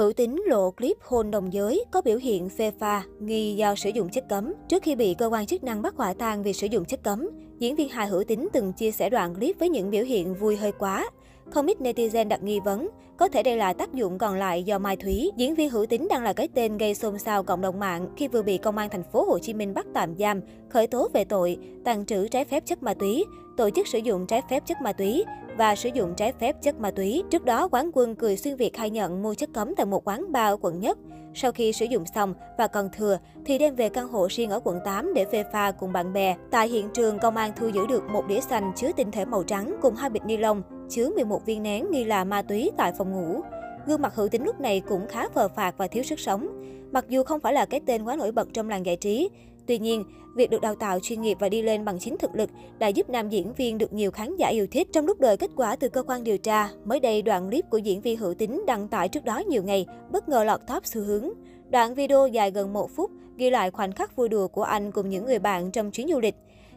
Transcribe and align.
Hữu 0.00 0.12
Tín 0.12 0.36
lộ 0.46 0.70
clip 0.70 0.96
hôn 1.00 1.30
đồng 1.30 1.52
giới 1.52 1.84
có 1.90 2.02
biểu 2.02 2.18
hiện 2.18 2.48
phê 2.48 2.72
pha, 2.78 3.02
nghi 3.18 3.54
do 3.54 3.74
sử 3.74 3.90
dụng 3.90 4.08
chất 4.08 4.28
cấm. 4.28 4.52
Trước 4.68 4.82
khi 4.82 4.94
bị 4.94 5.14
cơ 5.14 5.26
quan 5.26 5.46
chức 5.46 5.64
năng 5.64 5.82
bắt 5.82 5.94
quả 5.96 6.12
tang 6.12 6.42
vì 6.42 6.52
sử 6.52 6.66
dụng 6.66 6.84
chất 6.84 7.02
cấm, 7.02 7.28
diễn 7.58 7.76
viên 7.76 7.88
hài 7.88 8.06
Hữu 8.06 8.24
Tín 8.24 8.48
từng 8.52 8.72
chia 8.72 8.90
sẻ 8.90 9.10
đoạn 9.10 9.34
clip 9.34 9.58
với 9.58 9.68
những 9.68 9.90
biểu 9.90 10.04
hiện 10.04 10.34
vui 10.34 10.56
hơi 10.56 10.72
quá. 10.72 11.10
Không 11.50 11.66
ít 11.66 11.78
netizen 11.80 12.28
đặt 12.28 12.42
nghi 12.42 12.60
vấn, 12.60 12.88
có 13.16 13.28
thể 13.28 13.42
đây 13.42 13.56
là 13.56 13.72
tác 13.72 13.94
dụng 13.94 14.18
còn 14.18 14.38
lại 14.38 14.62
do 14.62 14.78
Mai 14.78 14.96
Thúy. 14.96 15.30
Diễn 15.36 15.54
viên 15.54 15.70
Hữu 15.70 15.86
Tín 15.86 16.06
đang 16.10 16.22
là 16.22 16.32
cái 16.32 16.48
tên 16.54 16.78
gây 16.78 16.94
xôn 16.94 17.18
xao 17.18 17.42
cộng 17.42 17.60
đồng 17.60 17.80
mạng 17.80 18.08
khi 18.16 18.28
vừa 18.28 18.42
bị 18.42 18.58
công 18.58 18.78
an 18.78 18.90
thành 18.90 19.04
phố 19.12 19.24
Hồ 19.24 19.38
Chí 19.38 19.54
Minh 19.54 19.74
bắt 19.74 19.86
tạm 19.94 20.14
giam, 20.18 20.40
khởi 20.68 20.86
tố 20.86 21.08
về 21.12 21.24
tội 21.24 21.56
tàng 21.84 22.06
trữ 22.06 22.28
trái 22.28 22.44
phép 22.44 22.66
chất 22.66 22.82
ma 22.82 22.94
túy, 22.94 23.24
tổ 23.56 23.70
chức 23.70 23.86
sử 23.86 23.98
dụng 23.98 24.26
trái 24.26 24.42
phép 24.50 24.66
chất 24.66 24.76
ma 24.82 24.92
túy 24.92 25.24
và 25.60 25.76
sử 25.76 25.88
dụng 25.94 26.14
trái 26.16 26.32
phép 26.32 26.62
chất 26.62 26.80
ma 26.80 26.90
túy. 26.90 27.22
Trước 27.30 27.44
đó, 27.44 27.68
quán 27.70 27.90
quân 27.92 28.14
cười 28.14 28.36
xuyên 28.36 28.56
Việt 28.56 28.74
khai 28.74 28.90
nhận 28.90 29.22
mua 29.22 29.34
chất 29.34 29.50
cấm 29.54 29.74
tại 29.76 29.86
một 29.86 30.08
quán 30.08 30.32
bar 30.32 30.52
ở 30.52 30.56
quận 30.60 30.80
Nhất. 30.80 30.98
Sau 31.34 31.52
khi 31.52 31.72
sử 31.72 31.84
dụng 31.84 32.04
xong 32.14 32.34
và 32.58 32.66
còn 32.66 32.88
thừa 32.96 33.18
thì 33.44 33.58
đem 33.58 33.74
về 33.74 33.88
căn 33.88 34.08
hộ 34.08 34.28
riêng 34.30 34.50
ở 34.50 34.60
quận 34.64 34.78
8 34.84 35.14
để 35.14 35.24
phê 35.24 35.44
pha 35.52 35.70
cùng 35.70 35.92
bạn 35.92 36.12
bè. 36.12 36.36
Tại 36.50 36.68
hiện 36.68 36.88
trường, 36.94 37.18
công 37.18 37.36
an 37.36 37.52
thu 37.56 37.68
giữ 37.68 37.86
được 37.86 38.02
một 38.12 38.26
đĩa 38.28 38.40
xanh 38.40 38.72
chứa 38.76 38.90
tinh 38.96 39.10
thể 39.10 39.24
màu 39.24 39.42
trắng 39.42 39.76
cùng 39.82 39.94
hai 39.94 40.10
bịch 40.10 40.24
ni 40.26 40.36
lông 40.36 40.62
chứa 40.90 41.10
11 41.14 41.46
viên 41.46 41.62
nén 41.62 41.86
nghi 41.90 42.04
là 42.04 42.24
ma 42.24 42.42
túy 42.42 42.70
tại 42.76 42.92
phòng 42.98 43.12
ngủ. 43.12 43.40
Gương 43.86 44.02
mặt 44.02 44.14
hữu 44.14 44.28
tính 44.28 44.44
lúc 44.44 44.60
này 44.60 44.82
cũng 44.88 45.06
khá 45.08 45.28
phờ 45.28 45.48
phạt 45.48 45.74
và 45.78 45.86
thiếu 45.86 46.02
sức 46.02 46.20
sống. 46.20 46.48
Mặc 46.92 47.04
dù 47.08 47.22
không 47.22 47.40
phải 47.40 47.52
là 47.52 47.64
cái 47.64 47.80
tên 47.86 48.04
quá 48.04 48.16
nổi 48.16 48.32
bật 48.32 48.48
trong 48.52 48.68
làng 48.68 48.86
giải 48.86 48.96
trí, 48.96 49.30
Tuy 49.70 49.78
nhiên, 49.78 50.04
việc 50.34 50.50
được 50.50 50.60
đào 50.60 50.74
tạo 50.74 51.00
chuyên 51.00 51.22
nghiệp 51.22 51.36
và 51.40 51.48
đi 51.48 51.62
lên 51.62 51.84
bằng 51.84 51.98
chính 51.98 52.16
thực 52.18 52.34
lực 52.34 52.50
đã 52.78 52.88
giúp 52.88 53.10
nam 53.10 53.28
diễn 53.28 53.52
viên 53.52 53.78
được 53.78 53.92
nhiều 53.92 54.10
khán 54.10 54.36
giả 54.36 54.48
yêu 54.48 54.66
thích. 54.70 54.88
Trong 54.92 55.06
lúc 55.06 55.20
đợi 55.20 55.36
kết 55.36 55.50
quả 55.56 55.76
từ 55.76 55.88
cơ 55.88 56.02
quan 56.02 56.24
điều 56.24 56.38
tra, 56.38 56.68
mới 56.84 57.00
đây 57.00 57.22
đoạn 57.22 57.48
clip 57.50 57.64
của 57.70 57.78
diễn 57.78 58.00
viên 58.00 58.16
Hữu 58.16 58.34
Tính 58.34 58.62
đăng 58.66 58.88
tải 58.88 59.08
trước 59.08 59.24
đó 59.24 59.38
nhiều 59.38 59.62
ngày, 59.62 59.86
bất 60.10 60.28
ngờ 60.28 60.44
lọt 60.44 60.60
top 60.66 60.86
xu 60.86 61.00
hướng. 61.00 61.30
Đoạn 61.70 61.94
video 61.94 62.26
dài 62.26 62.50
gần 62.50 62.72
một 62.72 62.90
phút 62.96 63.10
ghi 63.36 63.50
lại 63.50 63.70
khoảnh 63.70 63.92
khắc 63.92 64.16
vui 64.16 64.28
đùa 64.28 64.48
của 64.48 64.62
anh 64.62 64.92
cùng 64.92 65.08
những 65.08 65.24
người 65.24 65.38
bạn 65.38 65.70
trong 65.70 65.90
chuyến 65.90 66.08
du 66.08 66.20
lịch. 66.20 66.34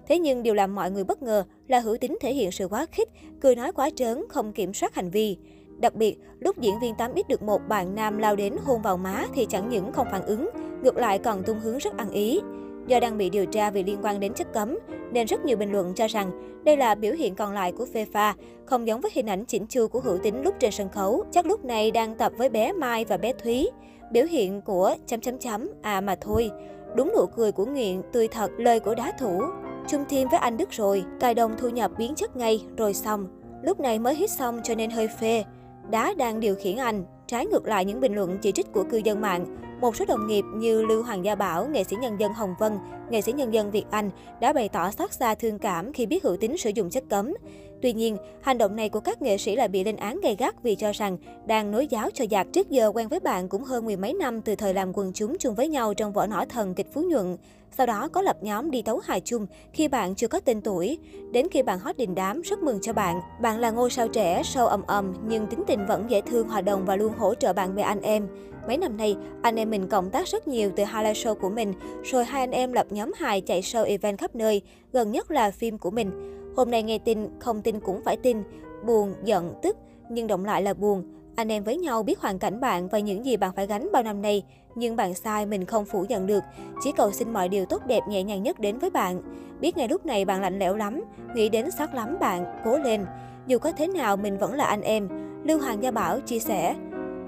Thế 0.07 0.19
nhưng 0.19 0.43
điều 0.43 0.53
làm 0.53 0.75
mọi 0.75 0.91
người 0.91 1.03
bất 1.03 1.21
ngờ 1.21 1.43
là 1.67 1.79
Hữu 1.79 1.97
Tính 1.97 2.17
thể 2.21 2.33
hiện 2.33 2.51
sự 2.51 2.67
quá 2.67 2.85
khích, 2.91 3.09
cười 3.41 3.55
nói 3.55 3.71
quá 3.71 3.89
trớn, 3.95 4.23
không 4.29 4.53
kiểm 4.53 4.73
soát 4.73 4.95
hành 4.95 5.09
vi. 5.09 5.37
Đặc 5.79 5.95
biệt, 5.95 6.17
lúc 6.39 6.57
diễn 6.59 6.79
viên 6.79 6.93
8X 6.93 7.23
được 7.29 7.43
một 7.43 7.61
bạn 7.69 7.95
nam 7.95 8.17
lao 8.17 8.35
đến 8.35 8.55
hôn 8.63 8.81
vào 8.81 8.97
má 8.97 9.25
thì 9.35 9.45
chẳng 9.49 9.69
những 9.69 9.91
không 9.93 10.07
phản 10.11 10.25
ứng, 10.25 10.49
ngược 10.83 10.97
lại 10.97 11.19
còn 11.19 11.43
tung 11.43 11.59
hướng 11.59 11.77
rất 11.77 11.97
ăn 11.97 12.09
ý. 12.09 12.39
Do 12.87 12.99
đang 12.99 13.17
bị 13.17 13.29
điều 13.29 13.45
tra 13.45 13.69
vì 13.69 13.83
liên 13.83 13.99
quan 14.03 14.19
đến 14.19 14.33
chất 14.33 14.53
cấm, 14.53 14.79
nên 15.11 15.27
rất 15.27 15.45
nhiều 15.45 15.57
bình 15.57 15.71
luận 15.71 15.93
cho 15.93 16.07
rằng 16.07 16.31
đây 16.63 16.77
là 16.77 16.95
biểu 16.95 17.13
hiện 17.13 17.35
còn 17.35 17.53
lại 17.53 17.71
của 17.71 17.85
phê 17.93 18.05
pha, 18.05 18.35
không 18.65 18.87
giống 18.87 19.01
với 19.01 19.11
hình 19.13 19.29
ảnh 19.29 19.45
chỉnh 19.45 19.67
chu 19.67 19.87
của 19.87 19.99
hữu 19.99 20.17
tính 20.17 20.43
lúc 20.43 20.55
trên 20.59 20.71
sân 20.71 20.89
khấu. 20.89 21.23
Chắc 21.31 21.45
lúc 21.45 21.65
này 21.65 21.91
đang 21.91 22.15
tập 22.15 22.31
với 22.37 22.49
bé 22.49 22.73
Mai 22.73 23.05
và 23.05 23.17
bé 23.17 23.33
Thúy. 23.33 23.69
Biểu 24.11 24.25
hiện 24.25 24.61
của 24.61 24.95
chấm 25.07 25.21
chấm 25.21 25.37
chấm, 25.37 25.69
à 25.81 26.01
mà 26.01 26.15
thôi. 26.21 26.51
Đúng 26.95 27.11
nụ 27.15 27.25
cười 27.25 27.51
của 27.51 27.65
nghiện, 27.65 28.01
tươi 28.11 28.27
thật, 28.27 28.51
lời 28.57 28.79
của 28.79 28.95
đá 28.95 29.11
thủ. 29.19 29.41
Chung 29.87 30.03
thêm 30.09 30.27
với 30.29 30.39
anh 30.39 30.57
Đức 30.57 30.71
rồi, 30.71 31.03
cài 31.19 31.33
đồng 31.33 31.51
thu 31.57 31.69
nhập 31.69 31.91
biến 31.97 32.15
chất 32.15 32.35
ngay, 32.35 32.65
rồi 32.77 32.93
xong. 32.93 33.27
Lúc 33.63 33.79
này 33.79 33.99
mới 33.99 34.15
hít 34.15 34.29
xong 34.29 34.59
cho 34.63 34.75
nên 34.75 34.89
hơi 34.89 35.07
phê. 35.19 35.43
Đá 35.89 36.13
đang 36.17 36.39
điều 36.39 36.55
khiển 36.55 36.77
anh, 36.77 37.03
trái 37.27 37.45
ngược 37.45 37.67
lại 37.67 37.85
những 37.85 37.99
bình 37.99 38.15
luận 38.15 38.37
chỉ 38.41 38.51
trích 38.51 38.73
của 38.73 38.83
cư 38.83 38.97
dân 38.97 39.21
mạng. 39.21 39.57
Một 39.83 39.95
số 39.95 40.05
đồng 40.07 40.27
nghiệp 40.27 40.45
như 40.53 40.81
Lưu 40.85 41.03
Hoàng 41.03 41.25
Gia 41.25 41.35
Bảo, 41.35 41.67
nghệ 41.67 41.83
sĩ 41.83 41.95
nhân 41.95 42.19
dân 42.19 42.33
Hồng 42.33 42.55
Vân, 42.59 42.79
nghệ 43.09 43.21
sĩ 43.21 43.31
nhân 43.31 43.53
dân 43.53 43.71
Việt 43.71 43.85
Anh 43.91 44.09
đã 44.41 44.53
bày 44.53 44.69
tỏ 44.69 44.91
xót 44.91 45.13
xa 45.13 45.35
thương 45.35 45.59
cảm 45.59 45.93
khi 45.93 46.05
biết 46.05 46.23
hữu 46.23 46.37
tính 46.37 46.57
sử 46.57 46.69
dụng 46.69 46.89
chất 46.89 47.03
cấm. 47.09 47.33
Tuy 47.81 47.93
nhiên, 47.93 48.17
hành 48.41 48.57
động 48.57 48.75
này 48.75 48.89
của 48.89 48.99
các 48.99 49.21
nghệ 49.21 49.37
sĩ 49.37 49.55
lại 49.55 49.67
bị 49.67 49.83
lên 49.83 49.95
án 49.95 50.19
gay 50.23 50.35
gắt 50.39 50.63
vì 50.63 50.75
cho 50.75 50.91
rằng 50.91 51.17
đang 51.45 51.71
nối 51.71 51.87
giáo 51.87 52.09
cho 52.13 52.25
giặc. 52.31 52.47
Trước 52.53 52.69
giờ 52.69 52.91
quen 52.91 53.07
với 53.07 53.19
bạn 53.19 53.49
cũng 53.49 53.63
hơn 53.63 53.85
mười 53.85 53.97
mấy 53.97 54.13
năm 54.13 54.41
từ 54.41 54.55
thời 54.55 54.73
làm 54.73 54.91
quần 54.93 55.11
chúng 55.13 55.37
chung 55.39 55.55
với 55.55 55.67
nhau 55.67 55.93
trong 55.93 56.13
vở 56.13 56.27
nỏ 56.27 56.45
thần 56.49 56.75
kịch 56.75 56.93
Phú 56.93 57.01
Nhuận. 57.01 57.37
Sau 57.77 57.85
đó 57.85 58.07
có 58.07 58.21
lập 58.21 58.37
nhóm 58.41 58.71
đi 58.71 58.81
tấu 58.81 58.99
hài 58.99 59.21
chung 59.21 59.47
khi 59.73 59.87
bạn 59.87 60.15
chưa 60.15 60.27
có 60.27 60.39
tên 60.39 60.61
tuổi. 60.61 60.97
Đến 61.31 61.47
khi 61.51 61.63
bạn 61.63 61.79
hot 61.79 61.97
đình 61.97 62.15
đám, 62.15 62.41
rất 62.41 62.59
mừng 62.59 62.79
cho 62.81 62.93
bạn. 62.93 63.19
Bạn 63.41 63.59
là 63.59 63.71
ngôi 63.71 63.89
sao 63.89 64.07
trẻ, 64.07 64.41
sâu 64.43 64.67
ầm 64.67 64.81
ầm 64.87 65.13
nhưng 65.27 65.47
tính 65.47 65.63
tình 65.67 65.85
vẫn 65.85 66.05
dễ 66.09 66.21
thương, 66.21 66.47
hòa 66.47 66.61
đồng 66.61 66.85
và 66.85 66.95
luôn 66.95 67.13
hỗ 67.17 67.35
trợ 67.35 67.53
bạn 67.53 67.75
bè 67.75 67.83
anh 67.83 68.01
em. 68.01 68.27
Mấy 68.67 68.77
năm 68.77 68.97
nay, 68.97 69.15
anh 69.41 69.55
em 69.55 69.69
mình 69.69 69.87
cộng 69.87 70.09
tác 70.09 70.27
rất 70.27 70.47
nhiều 70.47 70.71
từ 70.75 70.83
highlight 70.83 71.17
show 71.17 71.35
của 71.35 71.49
mình, 71.49 71.73
rồi 72.03 72.25
hai 72.25 72.41
anh 72.41 72.51
em 72.51 72.73
lập 72.73 72.87
nhóm 72.89 73.02
hài 73.15 73.41
chạy 73.41 73.61
show 73.61 73.85
event 73.85 74.17
khắp 74.17 74.35
nơi, 74.35 74.61
gần 74.93 75.11
nhất 75.11 75.31
là 75.31 75.51
phim 75.51 75.77
của 75.77 75.91
mình. 75.91 76.11
Hôm 76.55 76.71
nay 76.71 76.83
nghe 76.83 76.97
tin, 76.97 77.39
không 77.39 77.61
tin 77.61 77.79
cũng 77.79 78.01
phải 78.03 78.17
tin, 78.17 78.43
buồn, 78.85 79.13
giận, 79.23 79.53
tức, 79.61 79.77
nhưng 80.09 80.27
động 80.27 80.45
lại 80.45 80.61
là 80.61 80.73
buồn. 80.73 81.03
Anh 81.35 81.51
em 81.51 81.63
với 81.63 81.77
nhau 81.77 82.03
biết 82.03 82.19
hoàn 82.19 82.39
cảnh 82.39 82.59
bạn 82.59 82.87
và 82.87 82.99
những 82.99 83.25
gì 83.25 83.37
bạn 83.37 83.51
phải 83.55 83.67
gánh 83.67 83.89
bao 83.93 84.03
năm 84.03 84.21
nay. 84.21 84.43
Nhưng 84.75 84.95
bạn 84.95 85.13
sai 85.13 85.45
mình 85.45 85.65
không 85.65 85.85
phủ 85.85 86.05
nhận 86.09 86.27
được. 86.27 86.43
Chỉ 86.83 86.91
cầu 86.91 87.11
xin 87.11 87.33
mọi 87.33 87.49
điều 87.49 87.65
tốt 87.65 87.81
đẹp 87.87 88.03
nhẹ 88.07 88.23
nhàng 88.23 88.43
nhất 88.43 88.59
đến 88.59 88.79
với 88.79 88.89
bạn. 88.89 89.21
Biết 89.59 89.77
ngay 89.77 89.87
lúc 89.87 90.05
này 90.05 90.25
bạn 90.25 90.41
lạnh 90.41 90.59
lẽo 90.59 90.75
lắm, 90.75 91.03
nghĩ 91.35 91.49
đến 91.49 91.71
sát 91.71 91.93
lắm 91.93 92.17
bạn, 92.19 92.61
cố 92.65 92.77
lên. 92.77 93.05
Dù 93.47 93.57
có 93.57 93.71
thế 93.71 93.87
nào 93.87 94.17
mình 94.17 94.37
vẫn 94.37 94.53
là 94.53 94.65
anh 94.65 94.81
em. 94.81 95.09
Lưu 95.43 95.59
Hoàng 95.59 95.83
Gia 95.83 95.91
Bảo 95.91 96.19
chia 96.19 96.39
sẻ. 96.39 96.75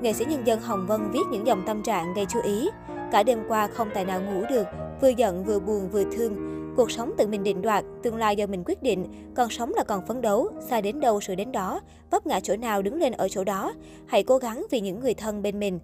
Nghệ 0.01 0.13
sĩ 0.13 0.25
nhân 0.25 0.47
dân 0.47 0.59
Hồng 0.59 0.85
Vân 0.87 1.11
viết 1.11 1.23
những 1.31 1.47
dòng 1.47 1.63
tâm 1.65 1.83
trạng 1.83 2.13
gây 2.13 2.25
chú 2.29 2.39
ý. 2.43 2.69
Cả 3.15 3.23
đêm 3.23 3.39
qua 3.47 3.67
không 3.67 3.89
tài 3.93 4.05
nào 4.05 4.21
ngủ 4.21 4.43
được, 4.49 4.67
vừa 5.01 5.09
giận 5.09 5.43
vừa 5.43 5.59
buồn 5.59 5.89
vừa 5.89 6.03
thương. 6.03 6.35
Cuộc 6.77 6.91
sống 6.91 7.13
tự 7.17 7.27
mình 7.27 7.43
định 7.43 7.61
đoạt, 7.61 7.83
tương 8.03 8.15
lai 8.15 8.35
do 8.35 8.47
mình 8.47 8.63
quyết 8.65 8.83
định, 8.83 9.05
còn 9.35 9.49
sống 9.49 9.71
là 9.75 9.83
còn 9.83 10.05
phấn 10.07 10.21
đấu, 10.21 10.49
xa 10.69 10.81
đến 10.81 10.99
đâu 10.99 11.21
sự 11.21 11.35
đến 11.35 11.51
đó, 11.51 11.81
vấp 12.11 12.27
ngã 12.27 12.39
chỗ 12.39 12.55
nào 12.55 12.81
đứng 12.81 12.95
lên 12.95 13.13
ở 13.13 13.29
chỗ 13.29 13.43
đó. 13.43 13.73
Hãy 14.05 14.23
cố 14.23 14.37
gắng 14.37 14.65
vì 14.71 14.81
những 14.81 14.99
người 14.99 15.13
thân 15.13 15.41
bên 15.41 15.59
mình. 15.59 15.79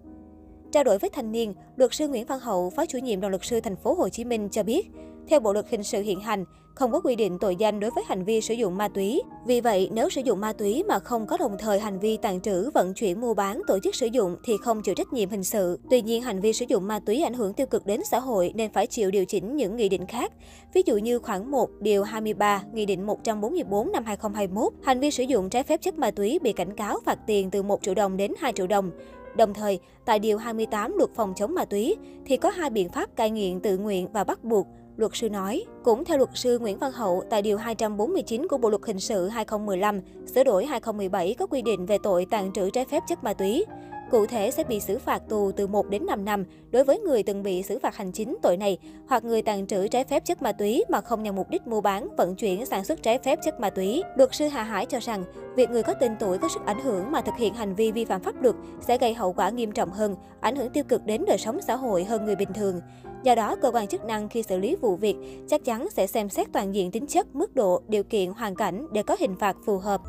Trao 0.72 0.84
đổi 0.84 0.98
với 0.98 1.10
thanh 1.10 1.32
niên, 1.32 1.54
luật 1.76 1.94
sư 1.94 2.08
Nguyễn 2.08 2.26
Văn 2.26 2.40
Hậu, 2.40 2.70
phó 2.70 2.86
chủ 2.86 2.98
nhiệm 2.98 3.22
đoàn 3.22 3.32
luật 3.32 3.46
sư 3.46 3.60
thành 3.62 3.76
phố 3.76 3.94
Hồ 3.94 4.10
Chí 4.10 4.26
Minh 4.26 4.50
cho 4.50 4.64
biết, 4.64 4.92
theo 5.28 5.40
Bộ 5.40 5.54
luật 5.54 5.66
hình 5.70 5.84
sự 5.84 6.02
hiện 6.02 6.20
hành, 6.20 6.46
không 6.76 6.92
có 6.92 7.02
quy 7.02 7.16
định 7.16 7.40
tội 7.40 7.56
danh 7.56 7.80
đối 7.80 7.92
với 7.96 8.04
hành 8.08 8.24
vi 8.24 8.42
sử 8.42 8.54
dụng 8.54 8.78
ma 8.78 8.88
túy. 8.88 9.22
Vì 9.46 9.62
vậy, 9.62 9.90
nếu 9.94 10.10
sử 10.10 10.22
dụng 10.22 10.42
ma 10.42 10.54
túy 10.54 10.84
mà 10.88 11.00
không 11.00 11.28
có 11.28 11.38
đồng 11.38 11.58
thời 11.60 11.80
hành 11.80 12.00
vi 12.00 12.18
tàn 12.18 12.42
trữ, 12.42 12.70
vận 12.74 12.94
chuyển, 12.94 13.22
mua 13.22 13.34
bán, 13.34 13.62
tổ 13.68 13.80
chức 13.80 13.96
sử 13.96 14.06
dụng 14.06 14.36
thì 14.44 14.58
không 14.58 14.82
chịu 14.82 14.96
trách 14.96 15.14
nhiệm 15.14 15.30
hình 15.30 15.44
sự. 15.44 15.80
Tuy 15.90 16.02
nhiên, 16.02 16.22
hành 16.22 16.40
vi 16.40 16.54
sử 16.54 16.66
dụng 16.68 16.88
ma 16.88 17.00
túy 17.00 17.22
ảnh 17.22 17.34
hưởng 17.34 17.54
tiêu 17.54 17.68
cực 17.68 17.86
đến 17.86 18.02
xã 18.12 18.20
hội 18.20 18.52
nên 18.56 18.74
phải 18.74 18.88
chịu 18.88 19.12
điều 19.12 19.26
chỉnh 19.26 19.56
những 19.56 19.76
nghị 19.76 19.90
định 19.90 20.08
khác. 20.08 20.34
Ví 20.74 20.82
dụ 20.86 20.98
như 20.98 21.20
khoản 21.20 21.52
1, 21.52 21.70
điều 21.80 22.04
23, 22.04 22.64
Nghị 22.74 22.86
định 22.86 23.06
144 23.06 23.92
năm 23.92 24.04
2021, 24.06 24.74
hành 24.84 25.00
vi 25.00 25.12
sử 25.12 25.24
dụng 25.24 25.50
trái 25.50 25.64
phép 25.64 25.82
chất 25.82 25.98
ma 25.98 26.12
túy 26.12 26.40
bị 26.42 26.54
cảnh 26.54 26.76
cáo 26.76 27.00
phạt 27.06 27.20
tiền 27.28 27.52
từ 27.52 27.64
1 27.64 27.84
triệu 27.84 27.94
đồng 27.94 28.18
đến 28.18 28.32
2 28.40 28.54
triệu 28.54 28.68
đồng. 28.68 28.92
Đồng 29.36 29.54
thời, 29.54 29.80
tại 30.06 30.20
Điều 30.20 30.38
28 30.38 30.98
Luật 30.98 31.10
Phòng 31.16 31.34
chống 31.36 31.54
ma 31.54 31.66
túy 31.66 31.96
thì 32.26 32.38
có 32.38 32.50
hai 32.50 32.70
biện 32.70 32.90
pháp 32.90 33.16
cai 33.16 33.30
nghiện 33.30 33.60
tự 33.60 33.78
nguyện 33.78 34.08
và 34.14 34.24
bắt 34.24 34.44
buộc. 34.44 34.68
Luật 34.98 35.12
sư 35.16 35.30
nói, 35.30 35.66
cũng 35.84 36.06
theo 36.06 36.18
luật 36.18 36.30
sư 36.34 36.60
Nguyễn 36.60 36.78
Văn 36.78 36.92
Hậu, 36.92 37.24
tại 37.30 37.42
Điều 37.42 37.58
249 37.58 38.48
của 38.48 38.58
Bộ 38.58 38.70
Luật 38.70 38.82
Hình 38.86 39.00
sự 39.00 39.28
2015, 39.28 40.02
sửa 40.36 40.44
đổi 40.44 40.66
2017 40.66 41.36
có 41.40 41.48
quy 41.48 41.62
định 41.62 41.86
về 41.86 41.98
tội 42.04 42.26
tàn 42.30 42.54
trữ 42.54 42.70
trái 42.70 42.86
phép 42.86 43.04
chất 43.08 43.24
ma 43.24 43.34
túy. 43.34 43.66
Cụ 44.12 44.26
thể 44.26 44.52
sẽ 44.52 44.64
bị 44.64 44.80
xử 44.80 45.00
phạt 45.00 45.22
tù 45.30 45.52
từ 45.52 45.68
1 45.68 45.90
đến 45.90 46.06
5 46.06 46.26
năm 46.26 46.46
đối 46.72 46.84
với 46.84 47.00
người 47.00 47.24
từng 47.24 47.44
bị 47.44 47.64
xử 47.64 47.80
phạt 47.80 47.96
hành 47.96 48.12
chính 48.12 48.38
tội 48.42 48.58
này 48.58 48.78
hoặc 49.08 49.24
người 49.24 49.42
tàn 49.42 49.68
trữ 49.68 49.88
trái 49.88 50.04
phép 50.04 50.26
chất 50.26 50.42
ma 50.42 50.52
túy 50.52 50.84
mà 50.90 51.02
không 51.02 51.24
nhằm 51.24 51.36
mục 51.36 51.50
đích 51.50 51.68
mua 51.68 51.82
bán, 51.82 52.08
vận 52.18 52.36
chuyển, 52.36 52.66
sản 52.66 52.86
xuất 52.86 53.04
trái 53.04 53.20
phép 53.20 53.40
chất 53.46 53.60
ma 53.60 53.70
túy. 53.70 54.04
Luật 54.16 54.30
sư 54.36 54.48
Hà 54.48 54.64
Hải 54.64 54.86
cho 54.86 55.00
rằng, 55.00 55.24
việc 55.56 55.70
người 55.70 55.84
có 55.84 55.94
tên 55.94 56.16
tuổi 56.20 56.38
có 56.38 56.48
sức 56.48 56.62
ảnh 56.66 56.80
hưởng 56.80 57.12
mà 57.12 57.22
thực 57.22 57.36
hiện 57.38 57.54
hành 57.54 57.76
vi 57.76 57.92
vi 57.92 58.06
phạm 58.06 58.22
pháp 58.22 58.42
luật 58.42 58.56
sẽ 58.88 58.98
gây 58.98 59.14
hậu 59.14 59.34
quả 59.34 59.50
nghiêm 59.50 59.72
trọng 59.72 59.92
hơn, 59.92 60.16
ảnh 60.42 60.56
hưởng 60.56 60.70
tiêu 60.70 60.84
cực 60.84 61.06
đến 61.06 61.24
đời 61.28 61.38
sống 61.38 61.60
xã 61.68 61.76
hội 61.76 62.04
hơn 62.04 62.26
người 62.26 62.36
bình 62.36 62.54
thường. 62.54 62.82
Do 63.24 63.36
đó, 63.36 63.56
cơ 63.62 63.72
quan 63.72 63.88
chức 63.88 64.06
năng 64.06 64.30
khi 64.30 64.44
xử 64.44 64.58
lý 64.58 64.76
vụ 64.76 64.96
việc 64.96 65.16
chắc 65.50 65.66
chắn 65.66 65.88
sẽ 65.90 66.08
xem 66.08 66.30
xét 66.30 66.48
toàn 66.54 66.76
diện 66.76 66.92
tính 66.92 67.08
chất, 67.08 67.36
mức 67.36 67.56
độ, 67.56 67.82
điều 67.88 68.04
kiện, 68.04 68.32
hoàn 68.32 68.56
cảnh 68.56 68.88
để 68.92 69.04
có 69.04 69.16
hình 69.20 69.36
phạt 69.40 69.58
phù 69.66 69.78
hợp. 69.78 70.02